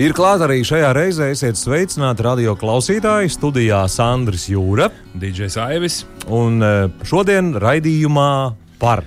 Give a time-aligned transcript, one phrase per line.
[0.00, 1.26] Ir klāta arī šajā reizē.
[1.34, 3.28] Esiet sveicināti radio klausītāji.
[3.34, 5.98] Studijā Sandrs Jūra, DJs Aivis.
[6.24, 8.30] Un eh, šodien raidījumā
[8.80, 9.02] par.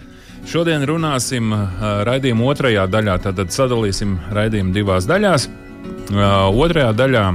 [0.45, 3.16] Šodien runāsim uh, raidījuma otrajā daļā.
[3.23, 5.48] Tad sadalīsim raidījumu divās daļās.
[5.48, 6.20] Uh,
[6.62, 7.25] otrajā daļā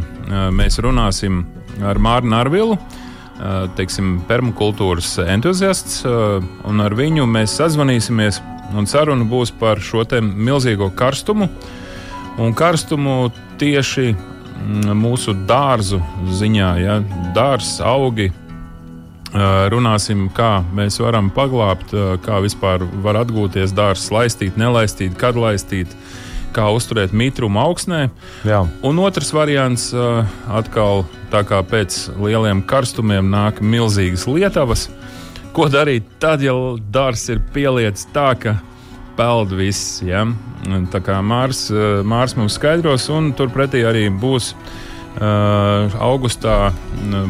[0.54, 1.40] mēs runāsim
[1.82, 8.38] ar Mārnu Arvilu, uh, teiksim, permakultūras entuziasts, un ar viņu mēs sazvanīsimies.
[8.76, 11.77] Un saruna būs par šo milzīgo karstumu, uh,
[12.38, 16.00] un karstumu tieši mm, mūsu dārzu
[16.38, 16.70] ziņā.
[16.82, 17.00] Ja?
[17.36, 18.30] Dārzs, augi.
[19.68, 21.90] Runāsim, kā mēs varam paglābt,
[22.24, 25.92] kā vispār var atgūties dārzs, laistīt, nelaistīt, kad laistīt,
[26.56, 28.06] kā uzturēt mitrumu augsnē.
[28.48, 28.62] Jā.
[28.88, 29.90] Un otrs variants,
[30.48, 34.86] atkal tā kā pēc lieliem karstumiem nāk milzīgas lietavas.
[35.52, 36.56] Ko darīt tad, ja
[36.88, 38.56] dārzs ir pielietis tā, ka
[39.18, 39.98] peld viss.
[40.06, 40.24] Ja?
[40.92, 44.54] Tā kā Mārs, eh, Mārs mums skaidros, un turpretī arī būs.
[45.18, 46.68] Uh, augustā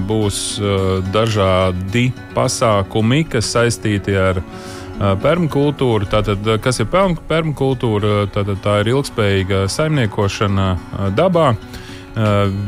[0.05, 6.05] būs uh, dažādi pasākumi, kas saistīti ar uh, permakultūru.
[6.11, 8.27] Tātad, kas ir permakultūra?
[8.35, 10.69] Tātad, tā ir ilgspējīga saimniekošana
[11.17, 11.55] dabā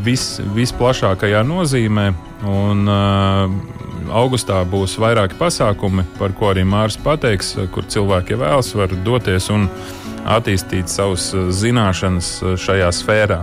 [0.06, 0.24] vis,
[0.56, 2.06] visplašākajā nozīmē.
[2.48, 2.88] Un,
[4.12, 9.68] augustā būs vairāki pasākumi, par ko arī Mārcis pateiks, kur cilvēki vēlas, var doties un
[10.28, 13.42] attīstīt savas eh, zināšanas eh, šajā sfērā.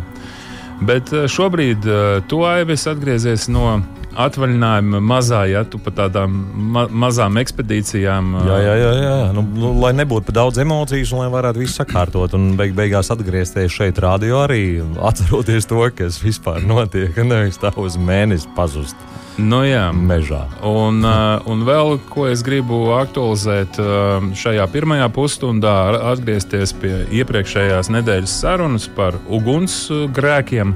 [0.88, 1.88] Bet eh, šobrīd
[2.30, 3.80] tu aivis atgriezies no
[4.18, 6.38] atvaļinājuma mazā, ja tu pa tādām
[6.74, 8.32] ma mazām ekspedīcijām.
[8.48, 9.18] Jā, jā, jā, jā.
[9.36, 13.12] Nu, nu, lai nebūtu par daudz emociju, un lai varētu visu sakārtot, un beig beigās
[13.14, 14.64] atgriezties šeit, rādio arī
[15.10, 18.98] atceroties to, kas vispār notiek, nevis tā uz mēnesi pazust.
[19.38, 20.48] Nu, jā, mežā.
[20.66, 25.74] Un, uh, un vēl ko es gribu aktualizēt uh, šajā pirmajā pusstundā,
[26.10, 30.74] atgriezties pie iepriekšējās nedēļas sarunas par ugunsgrēkiem,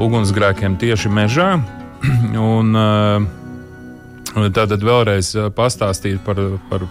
[0.00, 1.50] ugunsgrēkiem tieši mežā.
[2.52, 2.72] un,
[4.36, 6.36] Tātad vēlreiz pastāstīt par,
[6.68, 6.82] par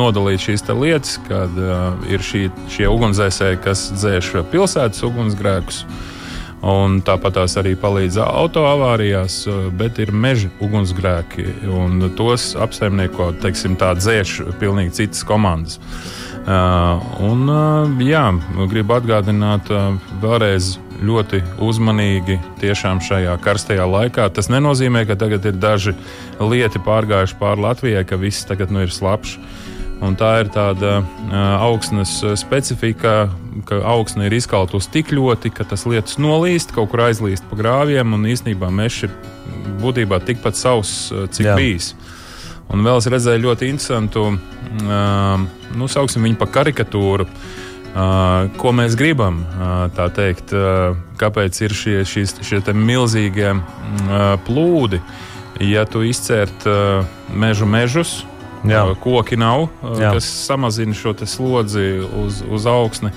[0.00, 5.82] nodalīt šīs lietas, kad uh, ir šī, šie ugunsdzēsēji, kas dzēš pilsētas ugunsgrēkus.
[5.84, 6.17] Uh,
[6.66, 9.44] Un tāpat tās arī palīdz autoavārijās,
[9.78, 15.78] bet ir meža ugunsgrēki, un tos apsaimnieko teiksim, tā dzēš pilnīgi citas komandas.
[16.48, 18.22] Uh, un, uh, jā,
[18.70, 24.30] gribu atgādināt uh, vēlreiz ļoti uzmanīgi tiešām šajā karstajā laikā.
[24.32, 25.92] Tas nenozīmē, ka tagad ir daži
[26.40, 29.36] lieti pārgājuši pāri Latvijai, ka viss tagad nu ir slapjš.
[30.04, 31.00] Un tā ir tāda
[31.58, 33.28] augsnes specifika,
[33.66, 37.58] ka augsne ir izkalta uz tik ļoti, ka tas lietus nolīst, kaut kur aizlīst pa
[37.58, 39.16] grāviem, un īsnībā mežs ir
[39.82, 41.56] būtībā tikpat savs, cik Jā.
[41.58, 41.92] bijis.
[42.70, 44.26] Un vēl es redzēju ļoti interesantu,
[45.74, 47.26] nu, sauksim viņu par karikatūru.
[48.60, 49.40] Ko mēs gribam,
[49.96, 50.52] tā teikt,
[51.18, 53.56] kāpēc ir šie, šīs, šie milzīgie
[54.46, 55.00] plūdi.
[55.64, 56.68] Ja tu izcērt
[57.34, 58.20] mežu mežus,
[58.66, 58.84] Jā.
[59.00, 60.14] koki nav, Jā.
[60.16, 63.12] kas samazina šo slodzi uz, uz augsni.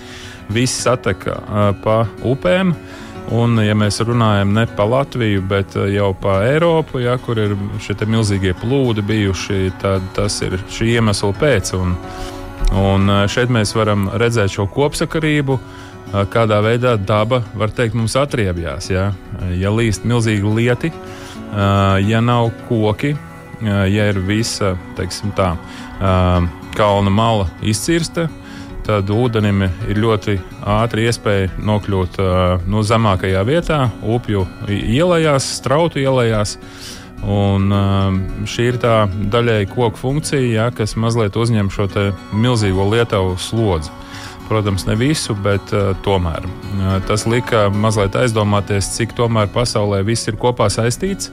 [0.52, 1.38] Viss sateka
[1.84, 2.75] pa upēm.
[3.31, 7.96] Un, ja mēs runājam ne par Latviju, bet jau par Eiropu, ja, kur ir šie
[8.09, 11.72] milzīgie plūdi bijuši, tad tas ir šī iemesla pēc.
[11.78, 11.96] Un,
[12.81, 15.59] un šeit mēs varam redzēt šo kopsakarību,
[16.34, 18.90] kādā veidā daba, var teikt, mums atriebjās.
[18.91, 19.12] Ja,
[19.56, 20.91] ja līst milzīgi lieti,
[22.12, 23.16] ja nav koki,
[23.61, 24.75] ja ir visa
[25.38, 25.49] tā,
[26.77, 28.27] kalna mala izcirsta,
[28.85, 32.17] tad ūdenim ir ļoti ātri iespēja nokļūt
[32.67, 36.57] nu, zemākajā vietā, upju ielās, strautu ielās.
[37.22, 37.69] Un,
[38.49, 41.85] šī ir tā daļēji koku funkcija, ja, kas mazliet uzņem šo
[42.34, 43.93] milzīgo lietuvu slodzi.
[44.52, 46.43] Protams, ne visu, bet uh, tomēr.
[46.43, 51.29] Uh, tas lika mazliet aizdomāties, cik tomēr pasaulē viss ir kopā saistīts.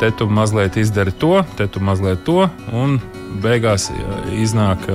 [0.00, 2.98] Te tu mazliet izdari to, te tu mazliet to, un
[3.42, 3.86] beigās
[4.34, 4.88] iznāk,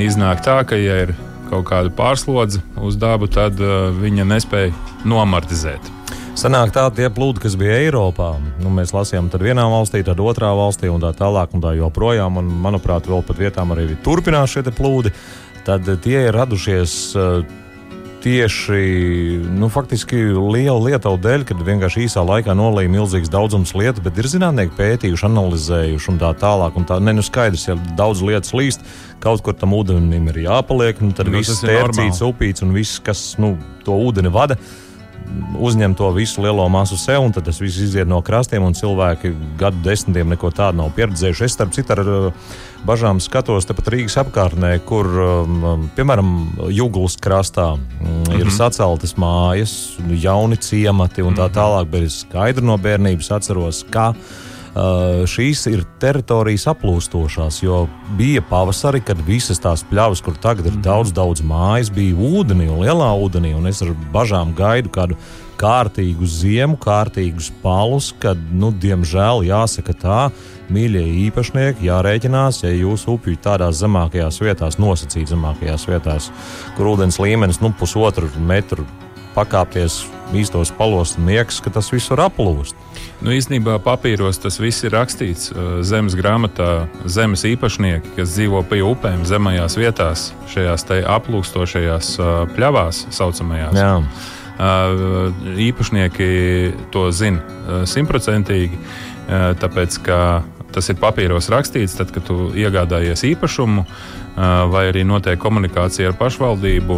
[0.00, 1.14] iznāk tā, ka, ja ir
[1.50, 3.60] kaut kāda pārslodze uz dabu, tad
[4.00, 4.74] viņa nespēja
[5.06, 5.92] nomartizēt.
[6.34, 10.50] Sanāk tā, tie plūdi, kas bija Eiropā, nu, mēs lasījām, tad vienā valstī, tad otrā
[10.58, 14.64] valstī un tā tālāk, un tā joprojām, un manuprāt, vēl pat vietām arī turpinās šie
[14.74, 15.14] plūdi,
[15.62, 17.14] tad tie ir radušies
[18.24, 18.78] tieši
[19.52, 19.68] nu,
[20.54, 25.26] liela lietavu dēļ, kad vienkārši īsā laikā nolīja milzīgs daudzums lietu, bet ir zinātnieki pētījuši,
[25.28, 26.78] analizējuši un tā tālāk.
[26.80, 28.86] Un tā, ne, nu skaidrs, ja daudz lietas līst,
[29.24, 33.34] kaut kur tam ūdenim ir jāpaliek, nu, tad nu, viss tērcīts, upīts un viss, kas
[33.42, 33.54] nu,
[33.84, 34.56] to ūdeni vada
[35.58, 39.80] uzņem to visu lielo masu sev, un tas viss iziet no krastiem, un cilvēki gadu
[39.84, 41.44] desmitiem neko tādu nav pieredzējuši.
[41.46, 42.54] Es, starp citu, ar uh,
[42.86, 46.30] bažām skatos tepat Rīgas apkārtnē, kur, um, piemēram,
[46.74, 48.40] Jūglas krastā mm, mm -hmm.
[48.40, 49.74] ir saceltas mājas,
[50.10, 51.54] jauni ciemati un tā mhm.
[51.58, 54.14] tālāk, bet es skaidri no bērnības atceros, ka
[54.74, 57.84] šīs ir teritorijas aplūstošās, jo
[58.18, 60.82] bija pavasari, kad visas tās pļavas, kur tagad ir mm.
[60.82, 65.18] daudz, daudz mājas, bija ūdenī un lielā ūdenī, un es ar bažām gaidu kādu
[65.60, 70.18] kārtīgu ziemu, kārtīgus palus, kad, nu, diemžēl, jāsaka tā,
[70.74, 76.30] mīļie īpašnieki, jārēķinās, ja jūsu upju tādās zemākajās vietās, nosacīt zemākajās vietās,
[76.74, 78.88] kur ūdens līmenis nu, pusotru metru
[79.34, 80.04] pakāpties
[80.34, 82.78] īstos palos un niekas, ka tas viss var aplūst.
[83.24, 86.86] Nu, īstenībā papīros tas viss ir rakstīts uh, zemes grāmatā.
[87.08, 90.86] Zemes īpašnieki, kas dzīvo pie upēm, zemajās vietās, šajās
[91.16, 93.78] aplūstošajās uh, pļavās, saucamajās.
[93.78, 93.92] Jā.
[94.54, 96.28] Uh, īpašnieki
[96.94, 97.42] to zina
[97.90, 98.78] simtprocentīgi,
[99.58, 100.18] tāpēc ka
[100.74, 103.86] tas ir papīros rakstīts, tad, kad tu iegādājies īpašumu
[104.34, 106.96] vai arī notiek komunikācija ar pašvaldību,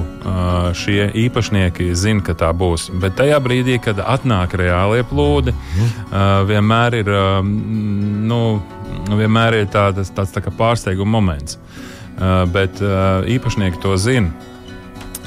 [0.81, 2.89] šie īpašnieki zina, ka tā būs.
[3.03, 5.53] Bet tajā brīdī, kad atnāk reālie plūdi,
[6.49, 7.13] vienmēr ir,
[7.45, 8.41] nu,
[9.13, 11.61] vienmēr ir tādas, tāds tā pārsteiguma moments.
[12.53, 12.81] Bet
[13.37, 14.33] īpašnieki to zina.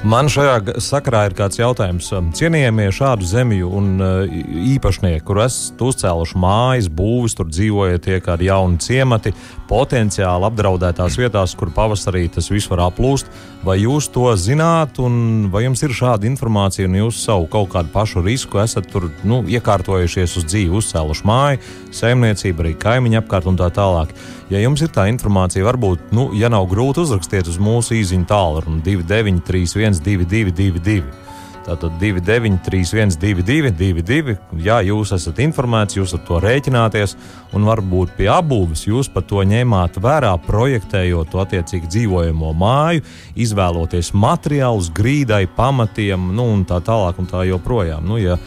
[0.07, 2.07] Man šajā sakarā ir kāds jautājums.
[2.38, 4.38] Cienījamie šādu zemju un uh,
[4.72, 9.34] īpašnieki, kur esat uzcēluši mājas, būvis, tur dzīvojat tie kādi jauni ciemati,
[9.68, 13.28] potenciāli apdraudētās vietās, kur pavasarī tas viss var aplūst.
[13.68, 17.92] Vai jūs to zināt, un vai jums ir šāda informācija, un jūs savu kaut kādu
[17.92, 21.63] pašu risku esat tur nu, iekārtojušies uz dzīvi, uzcēluši māju,
[22.00, 24.16] saimniecību, arī kaimiņu apkārt un tā tālāk?
[24.50, 28.81] Ja jums ir tā informācija, varbūt, nu, ja nav grūti, uzrakstiet uz mūsu īziņu tālruni
[28.81, 31.04] 2931, 222.
[31.68, 34.34] Tātad 293, 122, 22.
[34.66, 37.13] Jā, jūs esat informēts, jūs ar to rēķināties,
[37.54, 43.06] un varbūt pie apbūves jūs pat to ņēmāt vērā, projektējot to attiecīgi dzīvojamo māju,
[43.38, 48.01] izvēloties materiālus, grīdai, pamatiem, nu, un tā tālāk, un tā joprojām.
[48.01, 48.40] Nu, ja,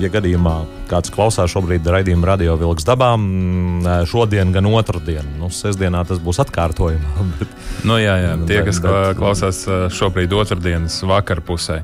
[0.00, 0.54] ja gadījumā
[0.90, 6.40] kāds klausās šobrīd raidījuma radio vilks dabā, mm, šodien gan otrdien, nu, sestdienā tas būs
[6.44, 7.26] atkārtojumā.
[7.40, 7.56] Bet,
[7.88, 9.64] nu, jā, jā, tie, kas bet, klausās
[9.96, 11.82] šobrīd otrdienas vakarpusē.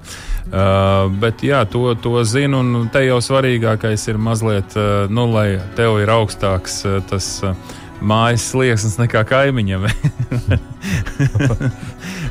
[0.49, 5.59] Uh, bet jā, to, to zinu, un te jau svarīgākais ir mazliet, uh, nu, lai
[5.77, 7.35] tev ir augstāks uh, tas.
[7.45, 9.87] Uh, mājas slieksnis nekā kaimiņam.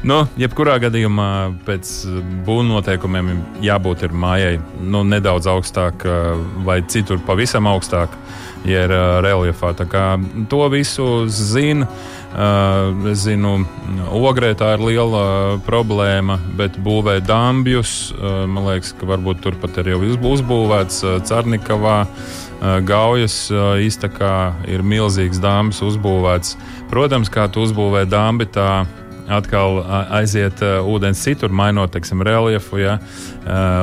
[0.03, 1.29] nu, jebkurā gadījumā
[1.65, 1.93] pēc
[2.47, 3.31] būvnoteikumiem
[3.65, 6.05] jābūt mājai nu, nedaudz augstāk
[6.67, 8.13] vai citur pavisam augstāk,
[8.67, 8.93] ja ir
[9.25, 9.73] reliefā.
[10.49, 11.87] To visu zina.
[13.07, 13.53] Es zinu,
[14.13, 15.21] ogrē tā ir liela
[15.65, 22.03] problēma, bet būvēt dambjus, man liekas, ka varbūt turpat ir jau uzbūvēts Cernikavā.
[22.85, 23.47] Gaujas
[23.85, 24.35] iztakā
[24.69, 26.55] ir milzīgs dāmas uzbūvēts.
[26.91, 28.85] Protams, kā tu uzbūvē dāmbi, tā
[29.27, 29.81] atkal
[30.19, 32.79] aiziet ūdens citur, mainot teiksim, reljefu.
[32.81, 32.97] Ja?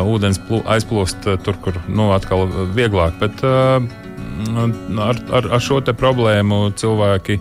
[0.09, 3.19] Ūdens aizplūst tur, kur nu, atkal vieglāk.
[3.21, 7.39] Bet ar, ar, ar šo problēmu cilvēki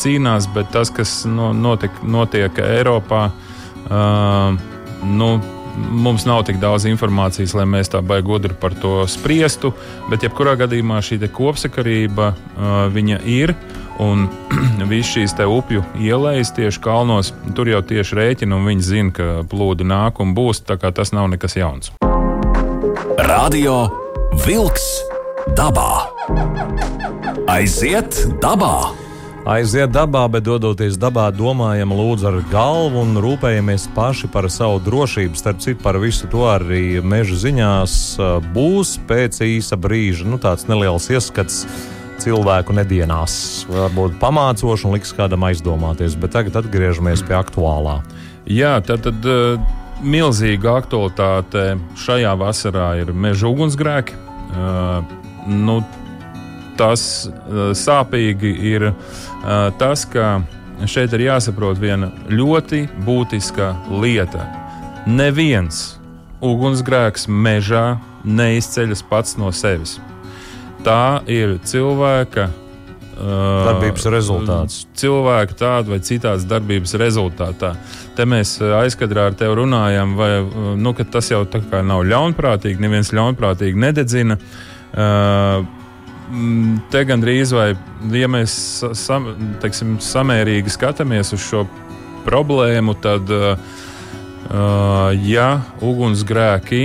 [0.00, 3.26] cīnās, bet tas, kas notiek, notiek Eiropā,
[5.04, 5.30] nu,
[5.90, 9.72] mums nav tik daudz informācijas, lai mēs tā baigi gudri par to spriestu.
[10.10, 13.54] Bet, jebkurā gadījumā, šī kopsakarība uh, ir.
[14.02, 14.26] Un
[14.90, 19.86] viss šīs upju ielas tieši kalnos, tur jau tieši rēķina, un viņi zina, ka plūdi
[19.86, 20.64] nāk un būs.
[20.66, 21.92] Tā kā tas nav nekas jauns.
[23.18, 23.88] Radio
[24.46, 24.90] Wolks
[25.54, 26.10] dabā.
[27.48, 29.04] Aiziet dabā!
[29.44, 35.36] aiziet dabā, bet dodoties dabā, domājam lūdzu ar galvu un rūpējamies paši par savu drošību.
[35.38, 37.96] Starp citu, par visu to arī meža ziņās
[38.54, 41.64] būs pēc īsa brīža nu, tāds neliels ieskats
[42.24, 43.36] cilvēku nedienās.
[43.70, 48.00] Varbūt pamācoši un liks kādam aizdomāties, bet tagad atgriežamies pie aktuālā.
[48.50, 49.06] Jā, tad.
[49.08, 49.80] tad uh...
[50.04, 54.16] Milzīga aktualitāte šajā vasarā ir meža ugunsgrēki.
[54.52, 55.06] Uh,
[55.48, 55.78] nu,
[56.76, 60.42] tas uh, sāpīgi ir uh, tas, ka
[60.90, 63.70] šeit ir jāsaprot viena ļoti būtiska
[64.02, 64.44] lieta.
[65.06, 65.94] Neviens
[66.44, 69.98] ugunsgrēks mežā neizceļas pats no sevis.
[70.84, 72.50] Tā ir cilvēka
[73.14, 74.80] darbības rezultāts.
[74.98, 77.74] Cilvēku tādu vai citādas darbības rezultātā.
[78.18, 80.42] Te mēs aizkadrā ar tevi runājam, vai
[80.76, 84.36] nu, tas jau tā kā nav ļaunprātīgi, neviens ļaunprātīgi nededzina.
[86.90, 87.68] Te gandrīz vai,
[88.12, 88.56] ja mēs
[88.98, 89.30] sam,
[89.62, 91.64] teiksim, samērīgi skatāmies uz šo
[92.26, 93.30] problēmu, tad,
[95.22, 95.48] ja
[95.84, 96.82] ugunsgrēki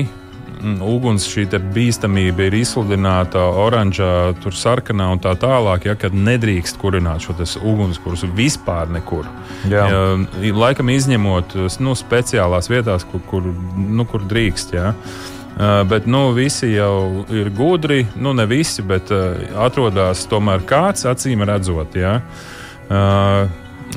[0.83, 7.23] uguns šī bīstamība ir izsludināta oranžā, tur sarkanā un tā tālāk, ja, kad nedrīkst kurināt
[7.25, 9.27] šo ugunskursu vispār nekur.
[9.69, 9.87] Jā.
[9.91, 14.75] Ja, laikam izņemot nu, speciālās vietās, kur, kur, nu, kur drīkst.
[14.75, 14.93] Ja.
[15.59, 18.05] Uh, bet nu, visi jau ir gudri.
[18.15, 21.97] Nu, ne visi, bet uh, atrodas tomēr kāds acīm redzot.
[21.99, 22.19] Ja.
[22.89, 23.49] Uh,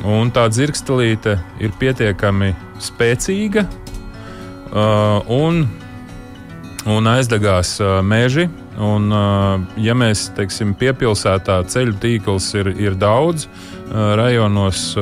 [0.08, 3.66] un tā dzirkstelīte ir pietiekami spēcīga.
[4.72, 5.66] Uh, un
[6.86, 8.48] un aizdegās meži.
[8.82, 9.12] Un,
[9.76, 13.46] ja mēs teiksim, piepilsētā ceļu tīkls ir, ir daudz,
[13.92, 14.92] rajonos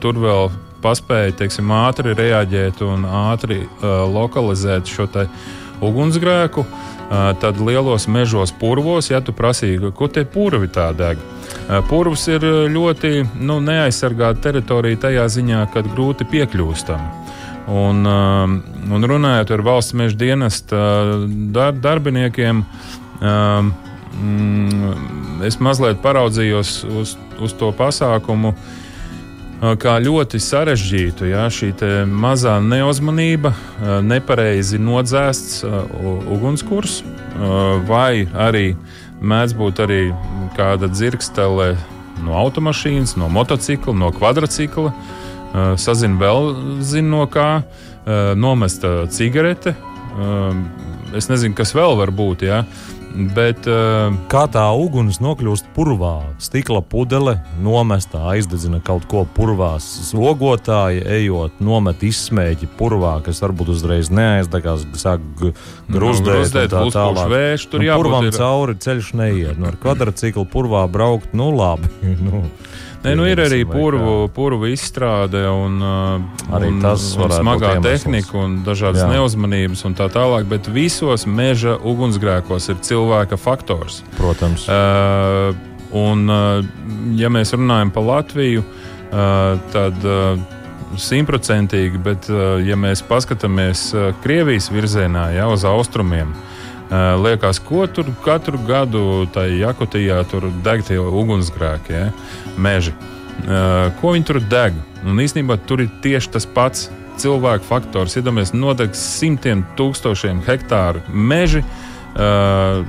[0.00, 0.50] tur vēl
[0.80, 5.08] paspēja teiksim, ātri reaģēt un ātri lokalizēt šo
[5.80, 6.64] ugunsgrēku,
[7.42, 11.20] tad lielos mežos, purvos, ja tu prasīji, ko tie purvi tā deg.
[11.90, 17.19] Purvs ir ļoti nu, neaizsargāta teritorija tajā ziņā, kad grūti piekļūstama.
[17.70, 18.56] Un, um,
[18.90, 22.64] un runājot ar valsts meža dienesta uh, dar, darbiniekiem,
[23.22, 23.70] um,
[24.18, 31.28] mm, es mazliet paraudzījos uz, uz to pasākumu uh, kā ļoti sarežģītu.
[31.30, 31.70] Ja, šī
[32.10, 35.62] mazā neuzmanība, uh, nepareizi nodzēsts
[36.26, 37.04] ugunskurs,
[37.86, 38.74] vai arī
[39.22, 40.02] mēdz būt arī
[40.58, 41.70] kāda dzirkstele
[42.24, 44.90] no automašīnas, no motocikla, no kvadrcikla.
[44.90, 45.20] Eh,
[45.76, 47.62] sazina vēl zina no kā,
[48.06, 49.74] eh, nomesta cigarete.
[49.74, 52.42] Eh, es nezinu, kas vēl var būt.
[52.42, 52.64] Ja?
[53.10, 56.20] Bet, uh, Kā tā uguns nokļūst purvā?
[56.38, 59.72] Stikla pudele nomestā aizdedzina kaut ko purvā.
[59.82, 65.24] Slogotāji ejot, nomet izsmēķi purvā, kas varbūt uzreiz neaizdegās, sāk
[65.90, 66.54] gruzdēt.
[66.54, 67.34] Nu, tā tālāk.
[67.34, 68.36] Vēš, tur nu, purvam ir...
[68.36, 69.58] cauri ceļš neiet.
[69.58, 71.90] Nu, ar kvadrciklu purvā braukt, nu labi.
[72.26, 72.46] nu.
[73.00, 78.58] Nē, nu, ir arī purvu, purvu izstrāde un, uh, arī un, un smagā tehnika un
[78.66, 79.08] dažādas Jā.
[79.14, 84.02] neuzmanības un tā tālāk, bet visos meža ugunsgrēkos ir cilvēka faktors.
[84.18, 84.66] Protams.
[84.68, 85.56] Uh,
[85.96, 86.60] un, uh,
[87.16, 90.36] ja mēs runājam par Latviju, uh, tad uh,
[91.00, 96.36] simtprocentīgi, bet uh, ja mēs paskatāmies uh, Krievijas virzienā, jau uz austrumiem,
[96.90, 102.08] liekas, ko tur katru gadu tajā Jakutijā tur deg tie ugunsgrēki, ja?
[102.58, 102.94] meži.
[103.40, 104.74] Uh, ko viņi tur deg?
[105.06, 106.88] Un īstenībā tur ir tieši tas pats
[107.20, 108.16] cilvēku faktors.
[108.18, 111.62] Iedomājieties, nodeg simtiem tūkstošiem hektāru meži.
[112.10, 112.82] Uh,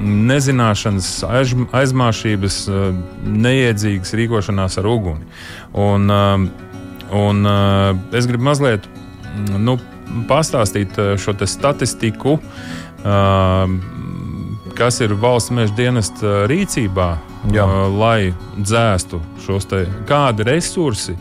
[0.00, 2.58] nezināšanas, aiz, aizmāšības,
[3.26, 5.26] neiedzīgas rīkošanās ar uguni.
[5.76, 6.08] Un,
[7.20, 7.50] un
[8.16, 8.86] es gribu mazliet
[9.58, 9.76] nu,
[10.30, 12.38] pastāstīt šo statistiku,
[14.76, 17.10] kas ir valsts meža dienesta rīcībā,
[17.52, 17.66] Jā.
[17.96, 21.16] lai dzēstu šos te kādi resursi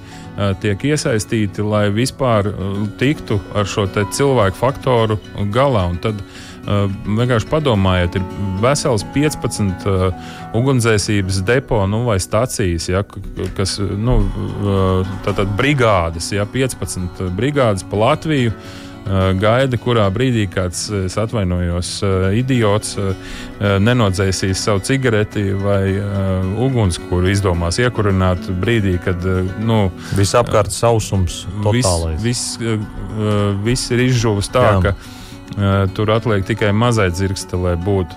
[0.64, 2.52] tiek iesaistīti, lai vispār
[3.00, 5.20] tiktu ar šo cilvēku faktoru
[5.52, 5.90] galā.
[5.92, 6.22] Un tad
[6.70, 8.26] vienkārši padomājiet, ir
[8.62, 13.02] vesels 15 uh, ugunsdzēsības depo nu, vai stācijas, ja,
[13.58, 14.20] kas nu,
[15.26, 18.54] tātad brigādes, ja, 15 brigādes pa Latviju.
[18.54, 18.89] Uh,
[19.40, 23.14] gaida, kurā brīdī kāds, es atvainojos, eh, idiots eh,
[23.82, 25.96] nenodzēsīs savu cigareti vai
[26.60, 29.24] ugunskura izdomās iekurināt brīdī, kad
[29.66, 32.20] nu, visapkārt sausums totālais.
[32.22, 32.86] Viss vis,
[33.66, 34.80] vis ir izžuvis tā, Jā.
[34.84, 38.16] ka tur atliek tikai mazai dzirkste, lai būtu.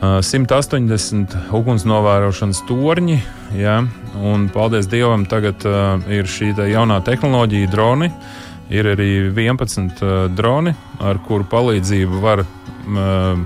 [0.00, 3.16] 180 ugunsnovērošanas torņi,
[3.56, 3.78] ja,
[4.20, 8.10] un paldies Dievam, tagad uh, ir šī jaunā tehnoloģija, droni.
[8.12, 8.35] Uh,
[8.74, 12.42] Ir arī 11 uh, droni, ar kuru palīdzību var.
[12.86, 13.44] Uh,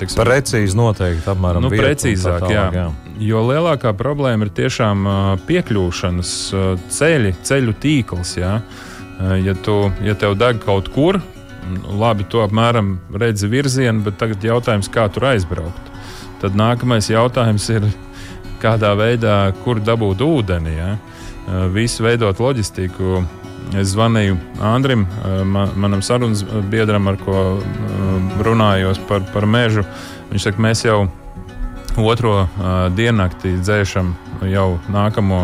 [0.00, 2.46] Teiksim, precīzi noteikti, apmēram nu, precīzāk.
[2.46, 2.62] Tālāk, jā.
[2.72, 3.16] Jā.
[3.20, 8.36] Jo lielākā problēma ir tiešām uh, piekļūšanas uh, ceļi, ceļu tīkls.
[8.40, 8.54] Jā.
[8.62, 11.20] Uh, ja, tu, ja tev deg kaut kur,
[11.90, 15.92] labi, tu apmēram redzi virzienu, bet tagad jautājums, kā tur aizbraukt.
[16.40, 17.84] Tad nākamais jautājums ir,
[18.62, 20.76] kādā veidā, kur dabūt ūdeni.
[20.76, 20.94] Ja?
[21.74, 23.20] Visu veidot loģistiku
[23.78, 24.36] Es zvanīju
[24.66, 29.84] Andrim, eh, man, manam sarunas biedram, ar ko eh, runājos par, par mežu.
[30.30, 31.04] Viņš saka, mēs jau
[31.98, 34.12] otro uh, diennakti dzēšam
[34.46, 35.40] jau nākamo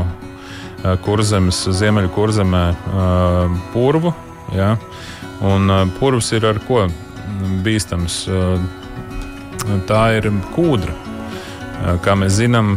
[1.02, 2.62] kurzemes, ziemeļu kurzemē
[3.72, 4.12] purvu.
[4.54, 4.76] Ja?
[5.42, 6.84] Un purvs ir ar ko
[7.66, 8.20] bīstams?
[9.88, 10.94] Tā ir kūdra.
[12.04, 12.76] Kā mēs zinām,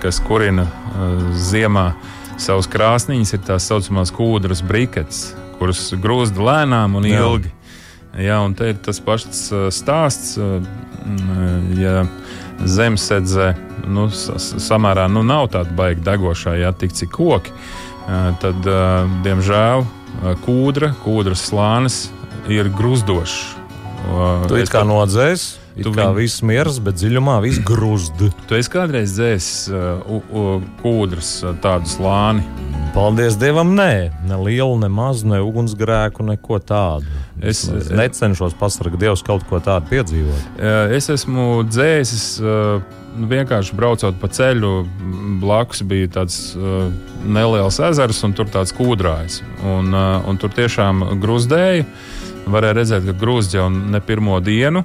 [0.00, 0.64] kas kurina
[1.36, 1.90] ziemā
[2.40, 5.28] savus krāsniņus, ir tās saucamās kūdras briketes,
[5.60, 7.50] kuras grūzda lēnām un ilgi.
[7.50, 7.54] Jā.
[8.16, 10.38] Jā, un te ir tas pats stāsts.
[11.76, 12.06] Ja
[12.56, 13.50] zemesēdzē
[13.92, 17.52] nu, samērā nu, nav tāda baigta degošā, ja tik cik koki,
[18.40, 18.66] tad,
[19.26, 19.84] diemžēl,
[20.46, 21.98] kūdra, kūdras slānis
[22.50, 23.36] ir grūzdošs.
[24.48, 25.56] Tu it kā nodzēs.
[25.76, 26.16] Tu kā viņu...
[26.16, 28.22] viss miers, bet dziļumā viss grūzd.
[28.48, 32.44] Tu esi kādreiz dzēsis uh, kūdras uh, tādu slāni.
[32.96, 33.90] Paldies Dievam, nē,
[34.24, 37.10] ne lielu, ne mazu, ne ugunsgrēku, neko tādu.
[37.44, 40.46] Es, es necenšos pasargāt Dievu kaut ko tādu piedzīvot.
[40.56, 42.28] Uh, es esmu dzēsis.
[42.40, 44.70] Uh, vienkārši braucot pa ceļu,
[45.40, 46.88] blakus bija tāds uh,
[47.24, 49.40] neliels ezers, un tur tāds kūdrājs.
[49.64, 51.86] Un, uh, un tur tiešām grūzdēja.
[52.46, 54.84] Varēja redzēt, ka grūzdēja jau ne pirmo dienu.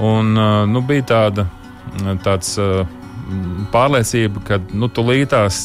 [0.00, 1.46] Un, uh, nu, bija tāda
[2.24, 2.86] tāds, uh,
[3.74, 5.62] pārliecība, ka nu, tūlītās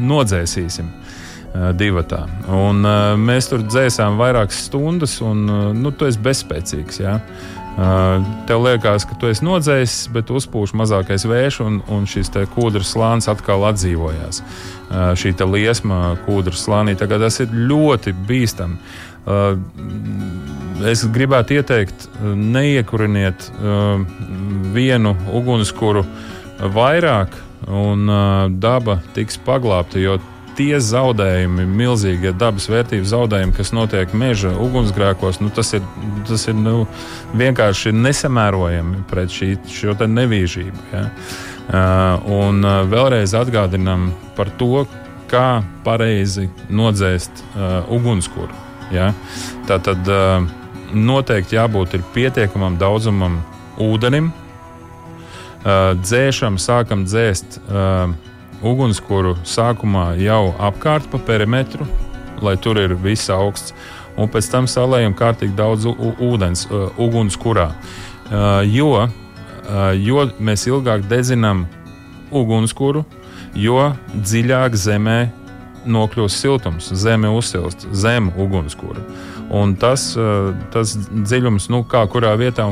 [0.00, 2.24] nodzēsīsim uh, divatā.
[2.48, 2.84] Un,
[3.20, 5.46] mēs tur dzēsām vairākas stundas, un
[5.76, 7.02] nu, tu esi bezspēcīgs.
[7.02, 7.18] Ja?
[8.48, 13.30] Tev liekas, ka tu esi nodzējis, bet uzpūš mazākais vējš, un, un šis kūdras slānis
[13.30, 14.42] atkal atdzīvojās.
[15.16, 18.76] Šī liesma kūdras slānī tas ir ļoti bīstami.
[20.88, 23.50] Es gribētu ieteikt, neiekuriniet
[24.74, 26.04] vienu ugunskura
[26.72, 27.34] vairāk,
[27.68, 28.08] un
[28.62, 30.00] daba tiks paglābta.
[30.00, 30.16] Jo
[30.60, 35.84] tie zaudējumi, milzīgie dabas vērtības zaudējumi, kas notiek meža ugunsgrēkos, nu, tas ir,
[36.28, 36.84] tas ir nu,
[37.40, 40.86] vienkārši nesamērojami pret šī, šo nevīžību.
[40.92, 41.06] Ja?
[41.70, 44.84] Uh, un uh, vēlreiz atgādinām par to,
[45.30, 48.52] kā pareizi nodzēst uh, ugunskura.
[48.90, 49.12] Ja?
[49.68, 50.48] Tā tad uh,
[50.94, 53.40] noteikti jābūt pietiekamam daudzumam
[53.80, 54.30] ūdenim.
[56.00, 57.60] Dzēšam, sākam dzēst.
[58.60, 61.86] Ugunskura sākumā jau apkārt pa perimetru,
[62.44, 63.72] lai tur ir viss augsts,
[64.20, 66.66] un pēc tam salējam kārtīgi daudz ūdens
[67.00, 67.70] ugunskurā.
[68.68, 69.08] Jo,
[69.96, 71.64] jo mēs ilgāk dedzinām
[72.30, 73.04] ugunskura,
[73.56, 75.18] jo dziļāk zemē
[75.88, 79.00] nokļūst siltums, zeme uzsilst zem ugunskura.
[79.50, 80.12] Un tas,
[80.70, 82.68] tas dziļums, nu, kā kurā vietā,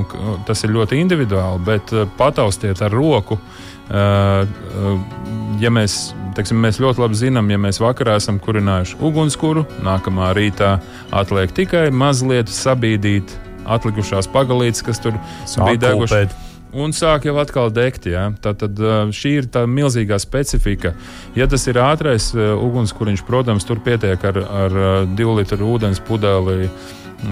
[0.46, 3.40] tas ir ļoti individuāli, bet pataustiet ar roku
[5.62, 5.96] ja mēs,
[6.36, 10.76] teiksim, mēs ļoti labi zinām, ja mēs vakarā esam kurinājuši ugunskura, nākamā rītā
[11.16, 13.32] atliek tikai mazliet sabīdīt
[13.68, 15.16] atlikušās pagalītes, kas tur
[15.48, 16.47] Sāk bija degušas.
[16.76, 18.06] Un sāk jau atkal degt.
[18.10, 18.28] Ja?
[18.44, 18.80] Tad
[19.14, 20.92] šī ir tā milzīgā specifika.
[21.38, 24.78] Ja tas ir ātrais ugunskuriņš, protams, tur pietiek ar, ar
[25.16, 26.68] divu litru ūdens pudeli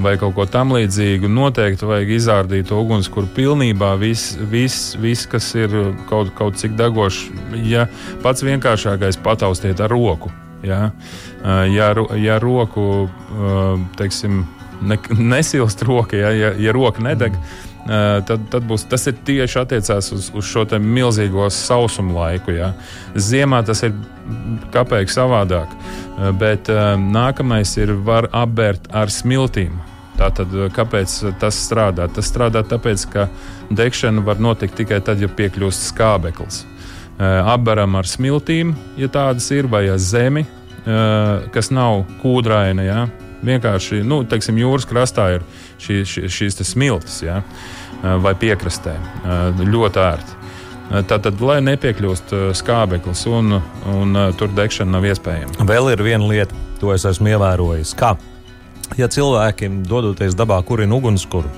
[0.02, 3.92] vai kaut ko tamlīdzīgu, noteikti vajag izrādīt to ugunskura pilnībā.
[4.00, 5.76] Viss, vis, vis, kas ir
[6.10, 7.28] kaut, kaut cik degošs,
[7.62, 7.86] ja
[8.24, 10.32] pats vienkāršākais pataustiet ar roku.
[10.66, 10.90] Ja,
[11.70, 13.06] ja, ja roku
[14.00, 14.42] teiksim,
[14.82, 17.36] ne, nesilst roka, ja, ja, ja roka nedeg.
[17.36, 22.54] Mm tad, tad būs, tas ir tieši attiecās uz, uz šo milzīgo sausumu laiku.
[22.56, 22.72] Ja.
[23.14, 23.94] Ziemā tas ir
[24.74, 25.70] kāpēc savādāk,
[26.40, 26.70] bet
[27.00, 29.76] nākamais ir var apbērt ar smiltīm.
[30.16, 32.06] Tātad, kāpēc tas strādā?
[32.08, 33.26] Tas strādā tāpēc, ka
[33.68, 36.62] degšana var notikt tikai tad, ja piekļūst skābeklis.
[37.20, 40.46] Apberam ar smiltīm, ja tādas ir, vai ar zemi,
[41.52, 42.86] kas nav kūdraina.
[42.86, 43.04] Ja?
[43.44, 45.44] Vienkārši nu, teiksim, jūras krastā ir
[45.82, 47.40] šī, šī, šīs smiltis ja?
[48.22, 48.96] vai piekrastē.
[49.60, 50.36] Ļoti ērti.
[51.10, 53.58] Tātad, lai nepiekļūst skābeklis un,
[53.90, 55.66] un tur degšana nav iespējama.
[55.66, 57.96] Vēl ir viena lieta, ko es esmu ievērojis.
[57.98, 58.14] Kā?
[58.94, 61.50] Ja cilvēkiem dodoties dabā kurina ugunskura,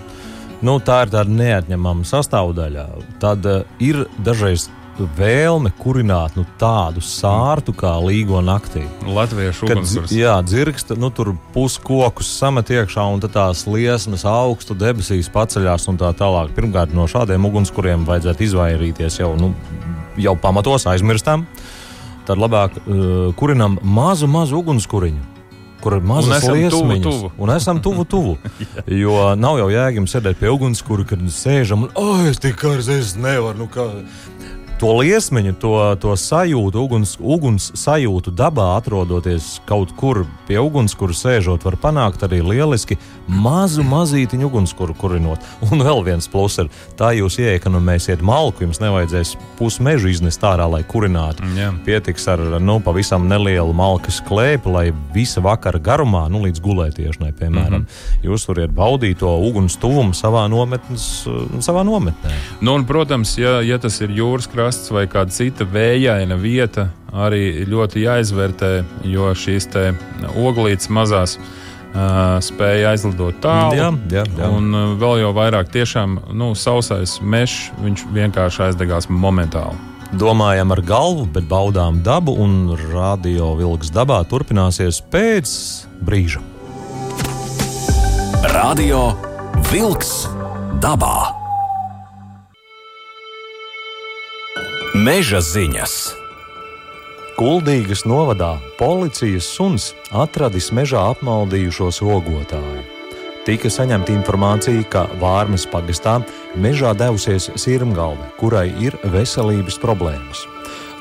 [0.65, 2.87] nu, tā ir tāda neatņemama sastāvdaļa,
[3.21, 3.45] tad
[3.85, 4.71] ir dažreiz
[5.19, 8.83] vēlme kurināt nu, tādu sārtu kā līgo naktī.
[9.07, 10.15] Latviešu ugunskurs.
[10.15, 16.11] Jā, dzirksta, nu tur puskokus samet iekšā un tās liesmas augstu debesīs paceļās un tā
[16.19, 16.53] tālāk.
[16.57, 19.55] Pirmkārt, no šādiem ugunskuriem vajadzētu izvairīties jau, nu,
[20.19, 21.47] jau pamatos aizmirstam.
[22.29, 25.39] Tad labāk uh, kurinam mazu, mazu ugunskuriņu
[25.83, 27.21] kur ir mazas liesmiņas.
[27.39, 28.37] Un esam tuvu, tuvu.
[29.03, 33.15] jo nav jau jēgim sēdēt pie ugunskura, kad sēžam un, oh, es tik kārs, es
[33.19, 33.57] nevaru.
[33.63, 33.87] Nu, kā
[34.79, 41.65] to liesmiņu, to, to sajūtu, uguns, uguns sajūtu dabā, atrodoties kaut kur pie ugunskura sēžot,
[41.67, 45.43] var panākt arī lieliski mazu mazītiņu ugunskura kurinot.
[45.67, 50.85] Un vēl viens pluss ir, tā jūs ieekonomēsiet malku, jums nevajadzēs pusmežu iznest ārā, lai
[50.87, 51.47] kurinātu.
[51.59, 51.73] Jā.
[51.87, 57.83] Pietiks ar nu, pavisam nelielu malkas klēpi, lai visa vakara garumā, nu, līdz gulētiešanai, piemēram,
[57.83, 58.31] mm -hmm.
[58.31, 61.27] jūs varat baudīt to uguns tuvumu savā, nometnes,
[61.67, 62.39] savā nometnē.
[62.61, 66.91] Nu, un, protams, ja, ja tas ir jūras krājums, krasts vai kāda cita vējaina vieta
[67.17, 68.73] arī ļoti jāizvērtē,
[69.09, 69.65] jo šīs
[70.37, 71.39] oglītes mazās
[72.45, 73.79] spēja aizlidot tālu.
[73.79, 74.51] Jā, jā, jā.
[74.53, 79.73] Un vēl jau vairāk tiešām nu, sausais mežs, viņš vienkārši aizdegās momentāli.
[80.13, 85.57] Domājam ar galvu, bet baudām dabu, un radio vilks dabā turpināsies pēc
[86.05, 86.45] brīža.
[88.53, 89.15] Radio
[89.73, 90.27] Vilks
[90.85, 91.38] dabā.
[94.99, 95.93] Meža ziņas.
[97.37, 102.81] Kuldīgas novadā policijas suns atradis mežā apmaldījušos ogotāju.
[103.47, 106.17] Tika saņemta informācija, ka Vārmes pagastā
[106.59, 110.43] mežā devusies sirmgalve, kurai ir veselības problēmas.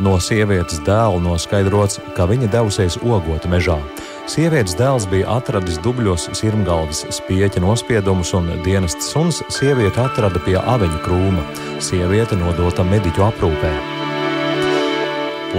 [0.03, 3.79] No sievietes dēla noskaidrots, ka viņa devusies ogot mežā.
[4.27, 10.99] Sievietes dēls bija atradis dubļos sirmgalves spieķa nospiedumus, un dienests suns sievieti atrada pie aveņu
[11.05, 11.45] krūma.
[11.79, 13.71] Sieviete nodota mediķu aprūpē.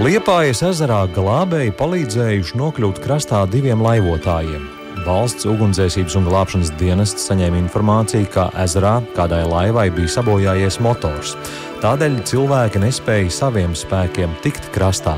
[0.05, 4.69] Liepājas ezerā glābēji palīdzējuši nokļūt krastā diviem laivotājiem.
[5.07, 11.33] Valsts ugunsdzēsības un glābšanas dienests saņēma informāciju, ka ezerā kādai laivai bija sabojājies motors.
[11.81, 15.17] Tādēļ cilvēki nespēja saviem spēkiem tikt krastā.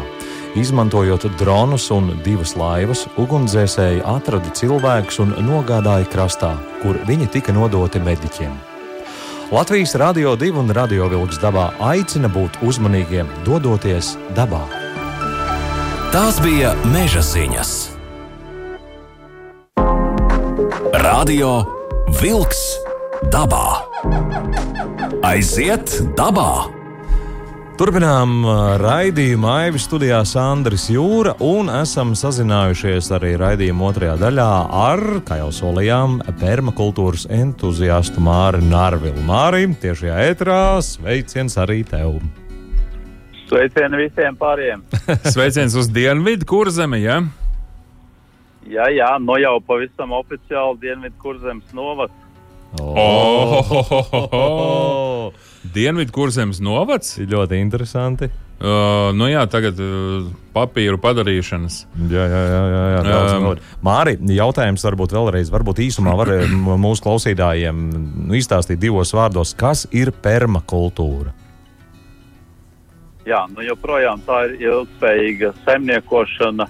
[0.56, 6.50] Izmantojot dronus un divas laivas, ugunsdzēsēji atrada cilvēkus un nogādāja krastā,
[6.82, 8.52] kur viņi tika nodoti mediķiem.
[9.52, 14.66] Latvijas Rādio 2 un Radio Vilks dabā aicina būt uzmanīgiem, dodoties dabā.
[16.12, 17.72] Tās bija meža ziņas.
[21.00, 21.56] Radio
[22.20, 22.62] Vilks
[23.32, 23.66] dabā.
[25.24, 26.81] Aiziet dabā!
[27.82, 28.44] Turpinām
[28.78, 34.50] raidījumu Aivis studijā Sandris Jūra un esam sazinājušies arī raidījuma otrajā daļā
[34.84, 39.26] ar, kā jau solījām, permakultūras entuziastu Māri Nārvilu.
[39.26, 42.20] Māri, tiešajā ētrā sveiciens arī tev!
[43.50, 44.86] Sveicieni visiem pāriem!
[45.34, 47.18] Sveiciens uz Dienvidu kurzemi, ja?
[48.70, 52.21] Jā, jā, no jau pavisam oficiāli Dienvidu kurzemes novads.
[52.80, 55.34] Oh, oh, oh, oh, oh.
[55.74, 57.18] Dienvidu kurzemes novads?
[57.20, 58.30] Ir ļoti interesanti.
[58.62, 61.80] Uh, nu jā, tagad uh, papīru padarīšanas.
[62.12, 62.62] Jā, jā, jā.
[62.72, 63.48] jā, jā daudz Um,
[63.84, 67.80] Māri, jautājums varbūt vēlreiz, varbūt īsumā var m- mūsu klausītājiem
[68.28, 71.34] nu, izstāstīt divos vārdos, kas ir permakultūra.
[73.26, 76.70] Jā, nu joprojām tā ir ilgspējīga saimniekošana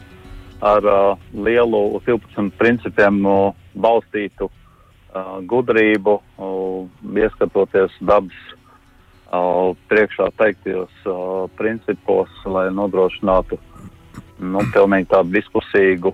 [0.71, 4.60] ar uh, lielu 12 principiem uh, balstītu uh,
[5.51, 6.17] gudrību,
[7.23, 8.37] ieskatoties dabas
[9.91, 11.05] priekšā teiktajos
[11.59, 13.59] principos, lai nodrošinātu
[14.41, 16.13] nu, pilnīgi tādu diskusīgu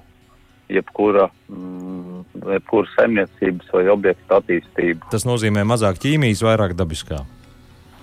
[0.70, 2.26] jebkura, mm,
[2.58, 5.10] jebkura saimniecības vai objekta attīstību.
[5.14, 7.24] Tas nozīmē mazāk ķīmijas, vairāk dabiskā.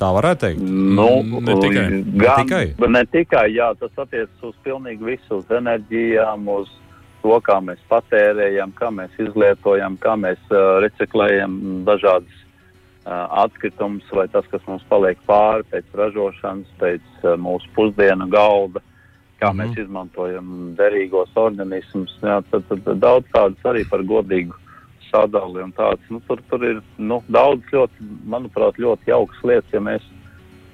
[0.01, 0.63] Tā varētu teikt.
[0.65, 1.85] Nu, Ne tikai.
[1.85, 2.65] Gan, Ne tikai?
[2.89, 6.73] ne tikai, jā, tas attiecas uz pilnīgi visu, uz enerģijām, uz
[7.25, 14.27] to, kā mēs patērējam, kā mēs izlietojam, kā mēs uh, reciklējam dažādas uh, atkritumus, vai
[14.33, 18.85] tas, kas mums paliek pāri pēc ražošanas, pēc uh, mūsu pusdienu galda,
[19.41, 22.13] kā mm mēs izmantojam derīgos organismus.
[22.23, 24.61] Jā, tad, tad, tad daudz tādas arī par godīgu
[25.09, 26.05] sadali un tāds.
[26.11, 30.05] Nu, tur, tur ir nu, daudz ļoti, manuprāt, ļoti jaukas lietas, ja mēs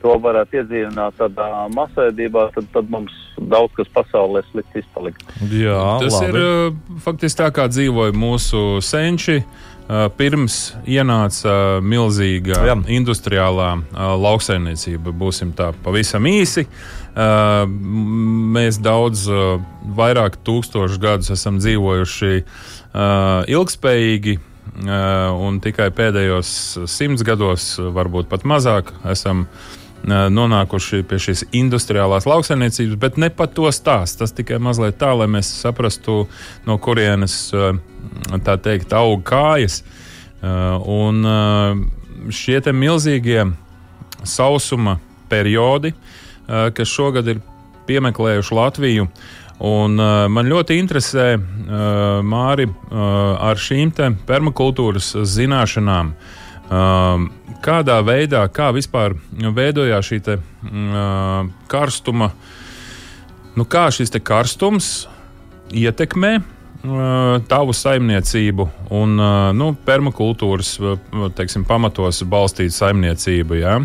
[0.02, 3.14] to varētu iedzīvināt tādā masveidībā, tad, tad mums
[3.50, 5.24] daudz kas pasaulē slikti izpalikt.
[5.52, 6.30] Jā, Tas labi.
[6.30, 9.40] ir uh, faktiski tā, kā dzīvoja mūsu senči.
[9.90, 12.76] Uh, pirms ienāca milzīga Jā.
[12.94, 16.68] industriālā uh, lauksaimniecība, būsim tā pavisam īsi.
[17.10, 19.24] Mēs daudz,
[19.98, 22.30] vairāk tūkstošu gadus esam dzīvojuši
[23.50, 24.36] ilgspējīgi,
[24.86, 26.52] un tikai pēdējos
[26.86, 33.50] simts gados, varbūt pat mazāk, esam uh, nonākuši pie šīs industriālās lauksaimniecības, bet ne par
[33.52, 34.20] to stāst.
[34.20, 36.24] Tas tikai mazliet tā, lai mēs saprastu,
[36.66, 37.50] no kurienes
[38.46, 39.82] tā teikt aug kājas.
[40.40, 41.20] Un
[42.32, 43.44] šie milzīgie
[44.24, 45.92] sausuma periodi,
[46.48, 47.44] kas šogad ir
[47.86, 49.06] piemeklējuši Latviju.
[49.60, 53.00] Un, uh, man ļoti interesē, uh, Māri, uh,
[53.44, 53.90] ar šīm
[54.24, 56.38] permakultūras zināšanām, uh,
[56.70, 62.30] kādā veidā, kā vispār veidojās šī te, uh, karstuma,
[63.56, 65.08] nu, kā šis karstums
[65.74, 73.58] ietekmē uh, tavu saimniecību un uh, nu, permakultūras uh, teiksim, pamatos balstītu saimniecību.
[73.60, 73.80] Ja?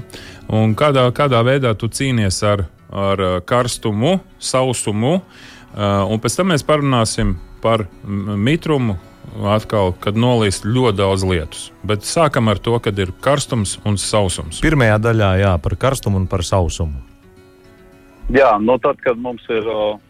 [0.53, 6.53] Un kādā, kādā veidā tu cīnies ar, ar uh, karstumu, sausumu, uh, un pēc tam
[6.53, 8.99] mēs parunāsim par mitrumu.
[9.45, 11.65] Atkal, kad nolīst ļoti daudz lietus.
[11.83, 14.61] Bet sākam ar to, kad ir karstums un sausums.
[14.63, 17.01] Pirmajā daļā jā, par karstumu un par sausumu.
[18.33, 19.67] Jā, nu tad, kad mums ir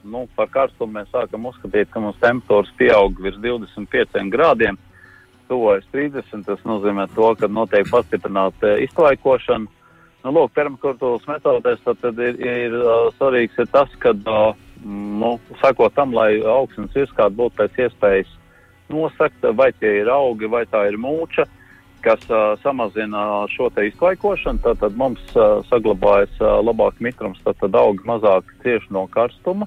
[0.07, 4.77] nu, par karstumu, mēs sākam uzskatīt, ka mums temperatūras pieaug virs 25 grādiem,
[5.49, 6.45] tuvojas 30.
[6.47, 9.67] Tas nozīmē, to, ka notiek pastiprināta izklaikošana.
[10.25, 12.79] Nu, lūk, permakultūras metodēs tad, tad ir, ir
[13.17, 14.15] svarīgs ir tas, ka,
[14.85, 18.31] nu, sakot tam, lai augsnes virskārt būtu pēc iespējas
[18.89, 21.47] nosakta, vai tie ir augi, vai tā ir mūča.
[22.05, 27.57] Kas uh, samazina šo te izklaikošanu, tad, tad mums uh, saglabājas uh, labāk mitrums, tad,
[27.63, 29.65] tad augi mazāk cieši no karstuma.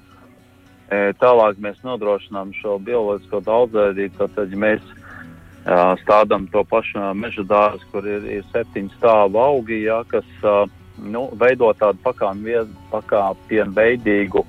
[0.89, 7.11] E, tālāk mēs nodrošinām šo bioloģisko daudzveidību, tad, tad ja mēs uh, stādām to pašu
[7.13, 10.63] meža dārzu, kur ir, ir septiņu stāvu augi, jā, kas uh,
[10.97, 14.47] nu, veido tādu pakāpienu veidīgu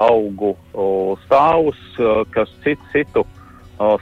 [0.00, 0.52] augu
[1.24, 1.80] stāvus,
[2.32, 3.39] kas citu citu uh,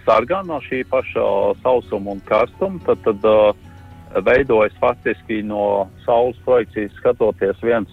[0.04, 1.24] sargā no šī paša
[1.62, 7.88] sausuma un karstuma, tad, tad veidojas faktiski no saules projekcijas skatoties viens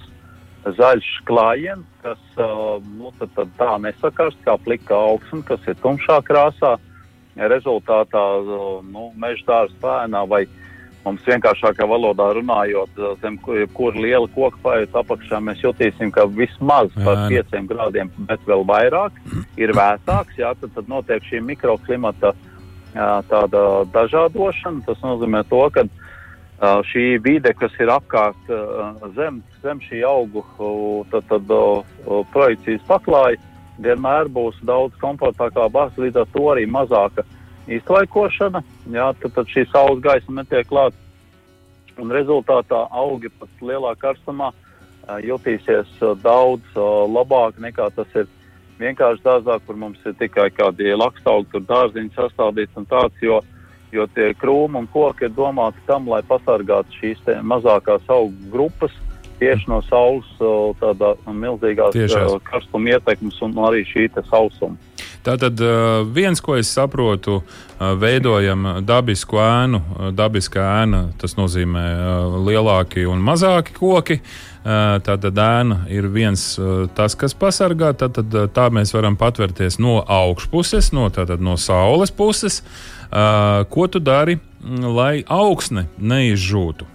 [0.65, 6.76] zaļš klājiens, kas nu, tad, tad tā nesakarst kā plika augsne, kas ir tumšā krāsā.
[7.36, 8.24] Rezultātā
[8.88, 10.64] nu, meža dārza pēnā vai uh,
[11.06, 17.28] Mums vienkāršākā valodā runājot, zem kura liela koka paiet apakšā, mēs jutīsim, ka vismaz par
[17.30, 19.20] 5 grādiem, bet vēl vairāk
[19.62, 20.39] ir vēsāks.
[20.41, 22.34] Jā, tad, tad notiek šī mikroklimata
[23.30, 23.62] tāda
[23.94, 24.82] dažādošana.
[24.88, 25.86] Tas nozīmē to, ka
[26.89, 28.50] šī vide, kas ir apkārt
[29.13, 30.41] zem, zem šī augu,
[31.13, 31.56] tad, tad
[32.34, 33.38] projekcijas paklāja,
[33.78, 37.28] vienmēr būs daudz komfortākā bāze, līdz ar to arī mazāka
[37.67, 40.97] izlaikošana, jā, tad, tad šī saules gaisma netiek klāta.
[42.01, 44.51] Un rezultātā augi pat lielā karstumā
[45.23, 45.91] jutīsies
[46.23, 48.28] daudz labāk nekā tas ir
[48.82, 53.39] vienkārši dārzā, kur mums ir tikai kādi lakstaugi, tur dārziņi sastādīts un tāds, jo,
[53.95, 58.91] jo tie krūmi un koki ir domāti tam, lai pasargātu šīs mazākās augu grupas
[59.39, 60.28] tieši no saules
[60.80, 61.95] tādā milzīgās
[62.47, 64.78] karstuma ietekmes un arī šī sausuma.
[65.25, 65.61] Tātad
[66.13, 67.39] viens, ko es saprotu,
[67.79, 69.79] veidojam dabisku ēnu.
[70.13, 71.85] Dabiskā ēna tas nozīmē
[72.45, 74.19] lielāki un mazāki koki.
[74.65, 76.43] Tātad ēna ir viens
[76.97, 77.95] tas, kas pasargā.
[77.97, 82.61] Tātad tā mēs varam patvērties no augšpuses, no, tātad, no saules puses.
[83.09, 86.91] Ko tu dari, lai augsne neizžūtu?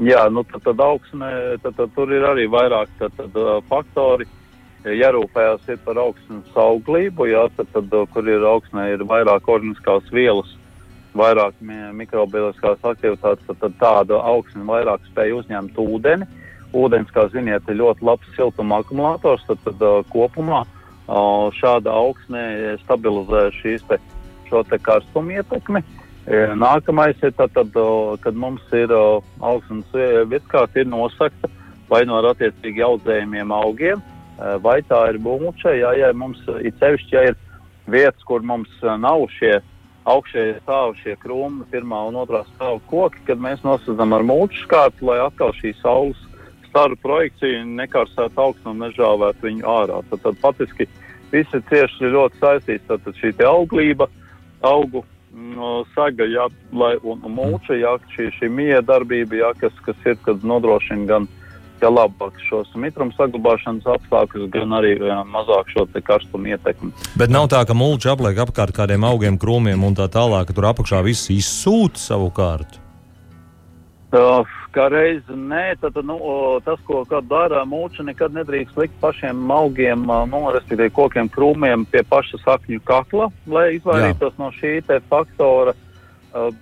[0.00, 1.30] Jā, nu tad, tad augsne,
[1.62, 3.34] tad, tad tur ir arī vairāk tad, tad,
[3.68, 4.26] faktori.
[4.26, 4.39] Uh,
[4.84, 10.54] jārūpējas par augstnes auglību, jā, tad, tad, kur ir augsnē, ir vairāk organiskās vielas,
[11.16, 16.28] vairāk mikrobioloģiskās aktivitātes, tad, tad tāda augsne vairāk spēj uzņemt ūdeni.
[16.70, 20.62] Ūdens, kā ziniet, ir ļoti labs siltuma akumulators, tad, tad kopumā
[21.58, 23.98] šāda augsne stabilizē šīs te,
[24.46, 25.82] šo te karstumu ietekmi.
[26.60, 27.74] Nākamais ir tad, tad
[28.22, 29.90] kad mums ir augstnes
[30.30, 31.50] virskārt ir nosakta
[31.90, 34.02] vai no attiecīgi audzējumiem augiem,
[34.64, 37.38] vai tā ir būmuša, ja, ja mums ir sevišķi, ja ir
[37.90, 39.58] vietas, kur mums eh, nav šie
[40.10, 45.06] augšējie stāvi, šie krūmi, pirmā un otrā stāva koki, kad mēs nosacām ar mūču skārtu,
[45.10, 46.18] lai atkal šī saules
[46.70, 50.00] staru projekciju nekarsētu augstu un nežāvētu viņu ārā.
[50.10, 50.86] Tad, tad patiski
[51.32, 54.06] visi cieši ļoti saistīts, tad šī te auglība,
[54.66, 55.02] augu
[55.34, 59.76] no, mm, saga, jā, lai, un, un mūča, jā, šī, šī mija darbība, jā, kas,
[59.84, 61.28] kas ir, kad nodrošina gan
[61.82, 66.92] ja labāk šos mitruma saglabāšanas apstākļus, gan arī jā, mazāk šo karstumu ietekmi.
[67.18, 70.70] Bet nav tā, ka mulča apliek apkārt kādiem augiem, krūmiem un tā tālāk, ka tur
[70.72, 72.80] apakšā viss izsūta savukārt.
[74.10, 74.42] Uh,
[74.74, 76.16] kā reizi nē, tad nu,
[76.66, 82.42] tas, ko dara mūča, nekad nedrīkst likt pašiem augiem, nu, respektīvi kokiem, krūmiem pie paša
[82.42, 84.38] sakņu kakla, lai izvairītos Jā.
[84.42, 85.76] no šī faktora.
[85.76, 85.86] Uh,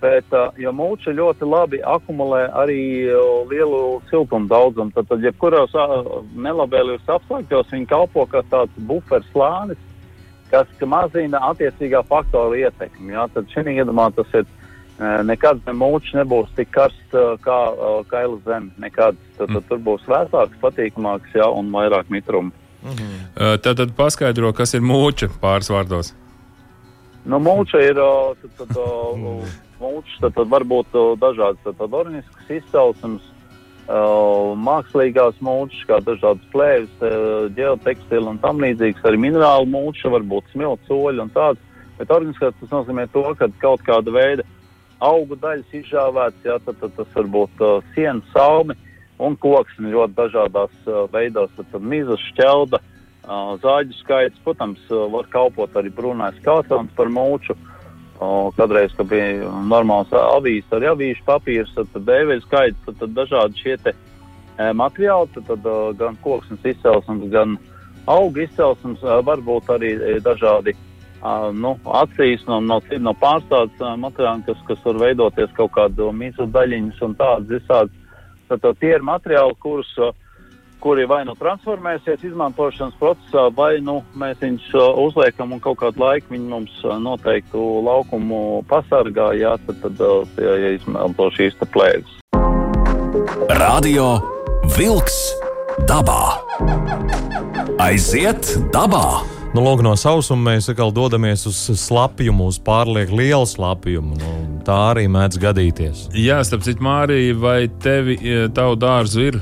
[0.01, 5.75] bet, uh, ja mūča ļoti labi akumulē arī uh, lielu siltumu daudzumu, tad, tad jebkuros
[6.33, 9.81] nelabvēlīgos apstākļos viņi kalpo kā tāds buferu slānis,
[10.49, 13.13] kas mazina attiecīgā faktora ietekmi.
[13.13, 14.47] Jā, tad šī gadījumā tas ir
[15.23, 17.13] nekad ne mūčs nebūs tik karsts
[17.45, 17.59] kā
[18.09, 18.73] kaila zeme.
[18.81, 19.19] Nekad.
[19.37, 22.51] Tad, tad tur būs vēsāks, patīkamāks jā, un vairāk mitrumu.
[22.83, 23.13] Mhm.
[23.63, 26.11] Tad, tad paskaidro, kas ir mūča pāris vārdos.
[27.27, 28.77] Nu, mūča ir tad, tad,
[29.83, 33.25] mūča, tad, tad var būt dažādas tad, tad organiskas izcelsmes,
[33.89, 36.91] mākslīgās mūčas, kā dažādas plēves,
[37.57, 41.65] ģeotekstila un tam līdzīgas, arī minerāla mūča, varbūt smilts, soļi un tāds.
[41.97, 44.45] Bet organiskās tas nozīmē to, ka kaut kāda veida
[45.03, 48.75] augu daļas izžāvēts, jā, tad, tad tas var būt uh, sienas, salmi
[49.19, 52.98] un koksni ļoti dažādās uh, veidos, tad, tad mizas, šķelda, uh,
[53.29, 57.55] Zāģu skaits, protams, var kalpot arī brūnais kāsons par mūču.
[58.57, 63.77] Kadreiz, kad bija normāls avīzes, arī avīžu papīrs, tad, dēveļu skaits, tad, tad dažādi šie
[63.79, 63.93] te
[64.75, 65.69] materiāli, tad, tad
[66.01, 67.55] gan koksnes izcelsmes, gan
[68.09, 69.93] auga izcelsmes, var būt arī
[70.25, 70.73] dažādi
[71.53, 77.01] nu, acīs no, no, no pārstādes materiāliem, kas, kas var veidoties kaut kādu mīzu daļiņas
[77.07, 77.95] un tādas visādas.
[78.49, 80.15] Tad, tad tie ir materiāli, kurus uh,
[80.83, 86.03] kuri vai nu transformēsies izmantošanas procesā, vai nu mēs viņus uh, uzliekam un kaut kādu
[86.03, 92.19] laiku viņi mums uh, noteiktu laukumu pasargā, jā, tad, tad uh, ja izmanto šīs plēves.
[93.59, 94.19] Radio
[94.77, 95.17] Vilks
[95.89, 96.39] dabā.
[97.79, 99.23] Aiziet dabā!
[99.49, 104.19] Nu, lūk, no sausuma mēs atkal dodamies uz slapjumu, uz pārlieku lielu slapjumu.
[104.19, 104.33] Nu,
[104.65, 106.05] tā arī mēdz gadīties.
[106.17, 109.39] Jā, starp citu, Mārija, vai tevi, e, tavu dārzu ir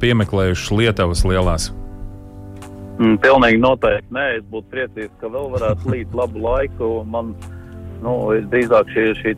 [0.00, 1.70] piemeklējušas Lietuvas lielās?
[3.00, 4.12] Mm, pilnīgi noteikti.
[4.12, 6.90] Nē, es būtu priecīgs, ka vēl varētu līt labu laiku.
[7.08, 7.32] Man
[8.04, 8.12] nu,
[8.52, 9.32] drīzāk šī, šī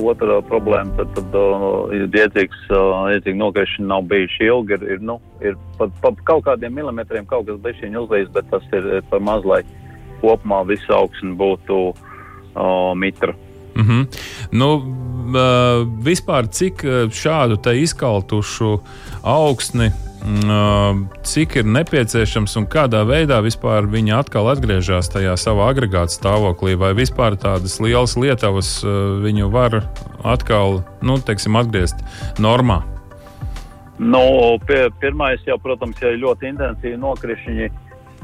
[0.00, 4.78] otrā problēma, tad, tad uh, ir iedzīgs, uh, iedzīga nokrišana nav bijuši ilgi.
[4.78, 8.66] Ir, ir, nu, ir pa, pa kaut kādiem milimetriem kaut kas bešiņi uzlīs, bet tas
[8.74, 9.62] ir, ir par maz, lai
[10.22, 13.36] kopumā visa augsne būtu uh, mitra.
[13.74, 14.06] Mm -hmm.
[14.52, 18.78] nu, uh, vispār cik šādu izkaltušu
[19.22, 19.92] augsni
[21.22, 26.94] cik ir nepieciešams un kādā veidā vispār viņi atkal atgriežas tajā savā agregāta stāvoklī, vai
[26.96, 28.80] vispār tādas lielas lietavas
[29.20, 29.82] viņu var
[30.24, 32.00] atkal, nu, teiksim, atgriezt
[32.40, 32.80] normā?
[33.98, 37.68] Nu, pie, pirmais jau, protams, ir ļoti intensīvi nokrišņi,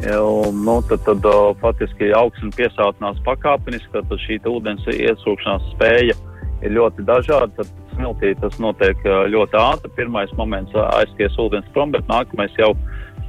[0.04, 1.28] jau, nu, tad, tad
[1.60, 6.16] faktiski augsne piesātinās pakāpeniski, tad šī ūdens iesūkšanās spēja
[6.64, 7.50] ir ļoti dažāda.
[7.56, 9.92] Tad smiltī tas notiek ļoti ātri.
[9.98, 12.72] Pirmais moments aizskies ūdens prom, bet nākamais jau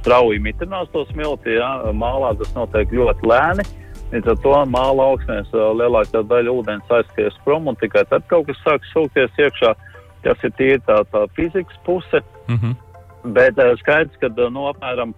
[0.00, 1.56] strauji mitrinās to smilti.
[1.58, 1.70] Jā.
[1.96, 3.66] Mālā tas notiek ļoti lēni.
[4.12, 8.60] Līdz ar to māla augsnēs lielākā daļa ūdens aizskies prom un tikai tad kaut kas
[8.66, 9.72] sāk sūkties iekšā.
[10.22, 12.20] Tas ir tīri tā, tā fizikas puse.
[12.46, 12.74] Mm -hmm.
[13.32, 15.14] Bet skaidrs, ka nu, apmēram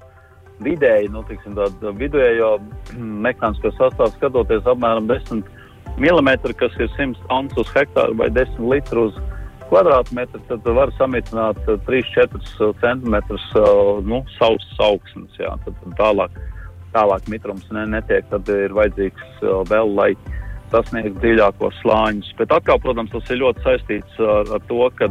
[0.63, 2.57] vidēji, nu, tiksim, tādu vidējo
[2.95, 5.43] mehānisko sastāvu skatoties apmēram 10
[5.99, 9.19] mm, kas ir 100 tons uz hektāru vai 10 litru uz
[9.71, 12.43] kvadrātmetru, tad var samitināt 3-4
[12.83, 13.17] cm
[14.07, 15.41] nu, savus augsnes.
[15.41, 16.39] Jā, tad, tad tālāk,
[16.95, 20.11] tālāk mitrums ne, netiek, tad ir vajadzīgs vēl, lai
[20.73, 22.35] sasniegtu dziļākos slāņus.
[22.39, 25.11] Bet atkal, protams, tas ir ļoti saistīts ar, ar to, ka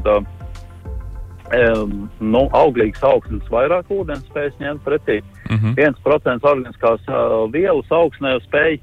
[1.54, 5.22] um, nu, auglīgas augsnes vairāk ūdens spējas ņemt pretī.
[5.50, 5.94] Mm -hmm.
[6.04, 8.82] 1% organiskās uh, vielas augsnē spēja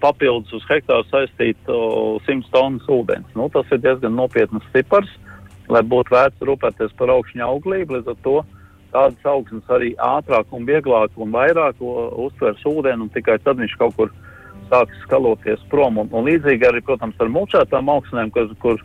[0.00, 3.28] papildus uz hektāru saistīt 100 tonnas ūdens.
[3.36, 5.10] Nu, tas ir diezgan nopietnas cipars,
[5.68, 7.98] lai būtu vērts rūpēties par augšņa auglību.
[7.98, 8.36] Līdz ar to
[8.94, 13.96] tādas augsnes arī ātrāk un vieglāk un vairāk uztvers ūdeni, un tikai tad viņš kaut
[13.96, 14.14] kur
[14.70, 15.98] sāks skaloties prom.
[15.98, 18.80] Un, un līdzīgi arī, protams, ar mulčētām augsnēm, kur, kur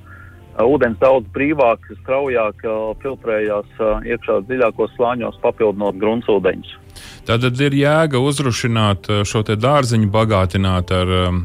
[0.64, 2.64] ūdens daudz brīvāk, straujāk
[3.04, 6.76] filtrējās iekšā dziļākos slāņos, papildinot gruntsūdeņus.
[7.26, 11.40] Tātad ir jēga uzrušināt eh, šo dārziņu, bagātināt ar, eh,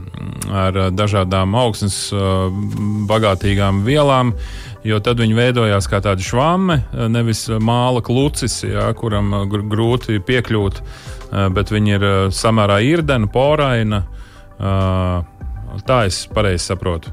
[0.65, 2.19] ar dažādām augsnes eh,
[3.11, 4.35] bagātīgām vielām,
[4.85, 6.79] jo tad viņi veidojās kā tādi švami,
[7.13, 10.81] nevis māla klucis, jā, kuram grūti piekļūt,
[11.53, 14.01] bet viņi ir samērā irdena, poraina.
[15.87, 17.13] Tā es pareizi saprotu.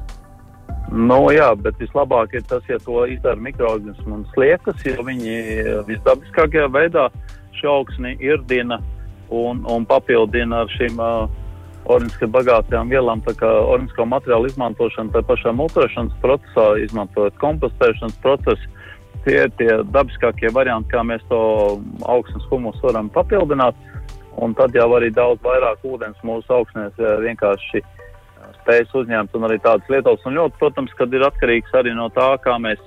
[0.88, 5.34] Nu, jā, bet vislabāk ir tas, ja to izdara mikroorganismi un sliekas, jo viņi
[5.88, 8.80] visdabiskākajā veidā uh, šo augsni irdina
[9.30, 11.28] un, un papildina ar šīm uh,
[11.88, 13.22] organiski bagātajām vielām.
[13.26, 18.72] Tā kā organisko materiālu izmantošana tā pašā multēšanas procesā, izmantojot kompostēšanas procesu,
[19.26, 21.40] tie ir tie dabiskākie varianti, kā mēs to
[22.06, 23.76] augsnes humusu varam papildināt.
[24.38, 27.82] Un tad jau arī daudz vairāk ūdens mūsu augsnēs vienkārši
[28.68, 30.24] spējas uzņemt un arī tādas lietas.
[30.28, 32.80] Un ļoti, protams, kad ir atkarīgs arī no tā, kā mēs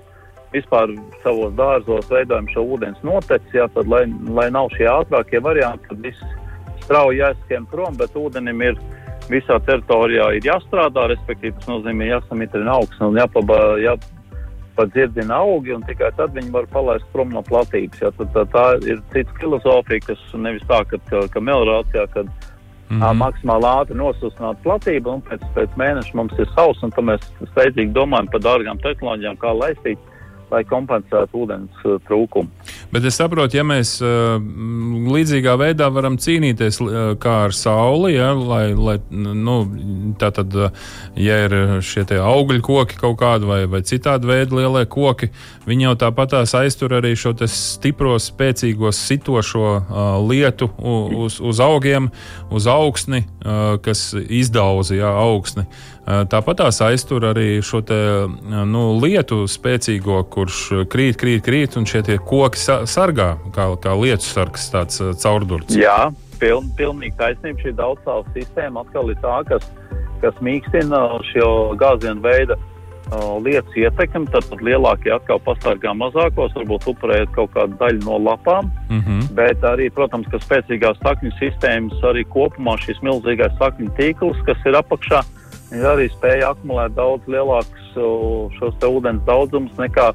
[0.54, 5.88] vispār savos dārzos veidojam šo ūdens noteci, jā, tad, lai, lai nav šie ātrākie varianti,
[5.89, 6.22] tad viss
[6.84, 8.78] strauji jāskiem prom, bet ūdenim ir
[9.32, 16.12] visā teritorijā ir jāstrādā, respektīvi tas nozīmē jāsamitrina augsne un jāpaba, jāpadzirdina augi, un tikai
[16.20, 18.04] tad viņi var palaist prom no platības.
[18.04, 22.51] Jā, tad, tā, tā ir cita filozofija, kas nevis tā, ka, ka, ka melorācijā, kad
[22.92, 23.18] mm -hmm.
[23.24, 27.94] maksimāli ātri nosustināt platību, un pēc, pēc mēneša mums ir sauss, un tad mēs steidzīgi
[27.96, 30.11] domājam par dārgām tehnoloģijām, kā laistīt
[30.52, 32.49] lai kompensētu ūdens uh, trūkumu.
[32.91, 34.36] Bet es saprotu, ja mēs uh,
[35.12, 39.58] līdzīgā veidā varam cīnīties uh, kā ar sauli, ja, lai, lai nu,
[40.20, 40.56] tā tad,
[41.20, 45.32] ja ir šie augļu koki kaut kādi vai, vai citādi veidi lielie koki,
[45.68, 52.12] viņi jau tāpatās aiztur arī šo stipro, spēcīgo, sitošo uh, lietu uz, uz augiem,
[52.52, 55.68] uz augsni, uh, kas izdauza ja, augsni.
[56.02, 57.97] Uh, tāpatās aiztur arī šo te,
[58.66, 62.58] nu, lietu spēcīgo, kurš krīt, krīt, krīt, un šie koki
[62.89, 65.78] sargā, kā, kā lietu sargs, tāds caurdurts.
[65.78, 66.10] Jā,
[66.41, 67.62] piln, pilnīgi taisnība.
[67.62, 69.68] Šī daudzstāvu sistēma atkal ir tā, kas,
[70.24, 71.49] kas mīkstina šo
[71.80, 72.58] gāzienu veidu
[73.43, 78.72] lietas ietekmi, tad, tad lielākie atkal pasargā mazākos, varbūt upurējot kaut kādu daļu no lapām.
[78.89, 79.22] Mm -hmm.
[79.36, 84.80] Bet arī, protams, ka spēcīgās sakņu sistēmas, arī kopumā šis milzīgais sakņu tīkls, kas ir
[84.80, 85.22] apakšā,
[85.72, 87.95] ir arī spēja akumulēt daudz lielākus
[88.57, 90.11] šos ūdens daudzumus nekā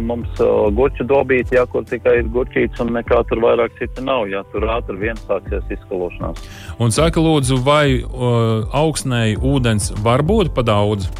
[0.00, 0.40] mums
[0.76, 4.64] gurķu dobīti, ja kur tikai ir gurķīts un nekā tur vairāk cita nav, ja tur
[4.72, 6.40] ātri vien sāksies izskalošanās.
[6.80, 11.10] Un saka, lūdzu, vai uh, augsnēji ūdens var būt pa daudz?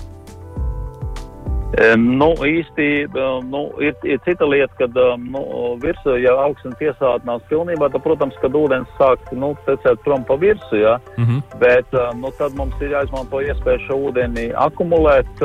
[1.98, 2.86] Nu, īsti
[3.50, 5.42] nu, ir, ir cita lieta, kad nu,
[5.82, 10.78] virsū, ja augsts piesātinās pilnībā, tad, protams, kad ūdens sāk nu, tecēt prom pa virsmu,
[10.78, 10.94] ja?
[11.16, 11.58] mm -hmm.
[11.58, 15.42] bet nu, tad mums ir jāizmanto iespēja šo ūdeni akumulēt,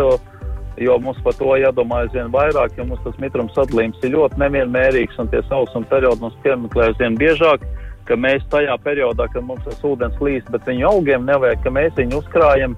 [0.77, 5.19] jo mums par to jādomā aizvien vairāk, jo mums tas mitrums sadalījums ir ļoti nevienmērīgs
[5.19, 7.65] un tie sausuma periodi mums piemeklē aizvien biežāk
[8.05, 11.93] ka mēs tajā periodā, kad mums tas ūdens līst, bet viņu augiem nevajag, ka mēs
[11.95, 12.75] viņu uzkrājam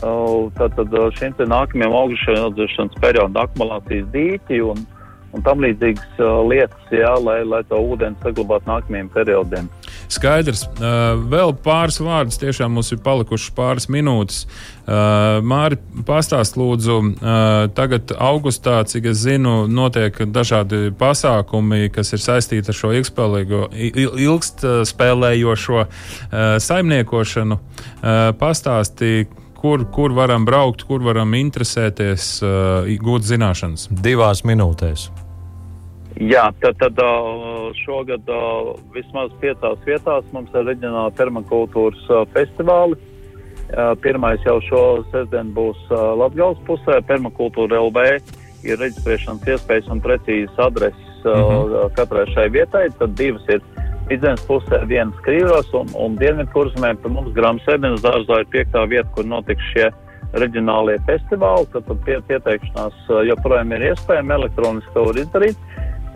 [0.00, 4.82] Tātad šim nākamajam augšupeļošanas periodam akumulācijas dīķi un,
[5.32, 6.20] un tam līdzīgas
[6.50, 9.70] lietas, jā, lai, lai to ūdeni saglabātu nākamajiem periodiem.
[10.12, 10.66] Skaidrs.
[11.32, 14.44] Vēl pāris vārdus, tiešām mums ir palikušas pāris minūtes.
[14.86, 15.76] Māri,
[16.06, 16.98] pastāst lūdzu,
[17.74, 22.92] tagad augustā, cik es zinu, notiek dažādi pasākumi, kas ir saistīti ar šo
[24.28, 25.80] ilgspēlējošo
[26.68, 27.58] saimniekošanu.
[28.38, 29.10] Pastāsti,
[29.58, 33.88] kur, kur varam braukt, kur varam interesēties, uh, gūt zināšanas?
[33.90, 35.08] Divās minūtēs.
[36.16, 42.98] Jā, tad, tad uh, šogad uh, vismaz piecās vietās mums ir reģionāla permakultūras festivāli.
[43.98, 44.80] Pirmais jau šo
[45.10, 47.00] sestdienu būs Latvijas pusē.
[47.08, 48.04] Permakultūra LV
[48.62, 51.72] ir reģistrēšanas iespējas un precīzas adreses mhm.
[51.72, 51.88] -huh.
[51.98, 52.84] katrai šai vietai.
[53.00, 53.64] Tad divas ir
[54.06, 59.26] Vidzemes pusē vienas krīvos un, un dienvidkursmē pie mums Grāmatas dārzā ir piektā vieta, kur
[59.26, 59.88] notiks šie
[60.38, 61.66] reģionālie festivāli.
[61.72, 65.66] Tad, pie, pieteikšanās uh, joprojām ir iespējama, elektroniski to var izdarīt.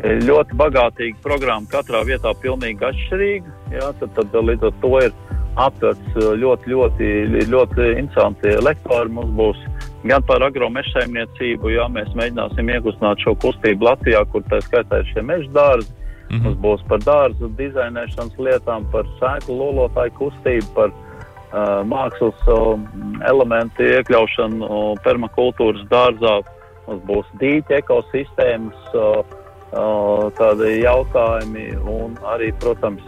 [0.01, 3.59] Ļoti bagātīga programma, katrā vietā pilnīgi atšķirīga.
[3.75, 5.13] Jā, tad, tad līdz ar to ir
[5.61, 7.13] aptverts uh, ļoti, ļoti,
[7.51, 9.11] ļoti interesanti lektori.
[9.19, 9.67] Mums būs
[10.07, 15.11] gan par agromeža saimniecību, jā, mēs mēģināsim iekustināt šo kustību Latvijā, kur tā skaitā ir
[15.11, 15.99] šie meža dārzi
[16.31, 16.45] Mm -hmm.
[16.45, 22.79] Mums būs par dārzu dizainēšanas lietām, par sēklu lolotāju kustību, par uh, mākslas uh,
[23.27, 26.43] elementu iekļaušanu uh, permakultūras dārzā.
[26.87, 29.25] Mums būs dīķa ekosistēmas, uh,
[29.73, 33.03] uh, tādi jautājumi un arī, protams,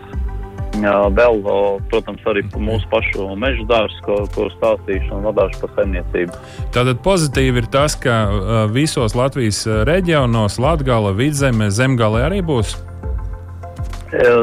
[1.15, 1.43] vēl,
[1.91, 6.33] protams, arī mūsu pašu meža dārstu, ko, ko stāstīšu un vadīšu par saimniecību.
[6.75, 12.92] Tātad pozitīvi ir tas, ka visos Latvijas reģionos, Latvijā, Vidzemē, Zemgālē arī būs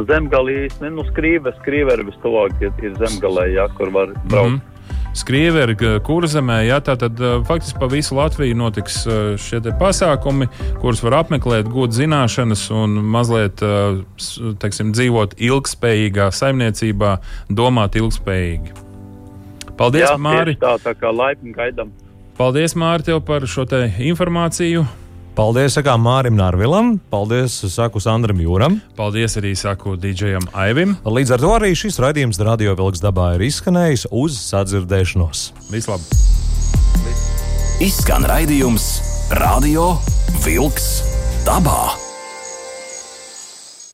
[0.09, 4.57] Zemgalī īstenībā nu, skrīve, skrīve ir vistuvāk, ir, ir zemgalē, jā, kur var braukt.
[4.57, 4.79] Mm.
[5.17, 5.73] Skrieveri,
[6.05, 7.17] kurzemē, jā, tātad
[7.47, 9.01] faktiski pa visu Latviju notiks
[9.41, 10.47] šie pasākumi,
[10.81, 13.61] kurus var apmeklēt, gūt zināšanas un mazliet
[14.61, 17.15] teiksim, dzīvot ilgspējīgā saimniecībā,
[17.49, 18.77] domāt ilgspējīgi.
[19.79, 20.57] Paldies, jā, Māri!
[20.61, 21.93] Tā, tā kā laipni gaidām.
[22.37, 24.85] Paldies, Māri, tev par šo informāciju!
[25.39, 28.73] Paldies, sakām Mārim Nārvilam, paldies, saku Sandram Jūram.
[28.97, 30.97] Paldies arī saku DJam Aivim.
[31.07, 35.45] Līdz ar to arī šis raidījums Radio Vilks dabā ir izskanējis uz sadzirdēšanos.
[35.71, 36.11] Vislabāk!
[37.87, 38.91] Izskan raidījums
[39.39, 39.93] Radio
[40.43, 40.91] Vilks
[41.47, 42.08] dabā.